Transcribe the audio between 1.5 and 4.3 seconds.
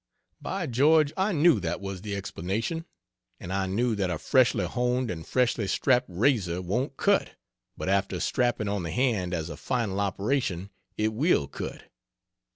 that was the explanation. And I knew that a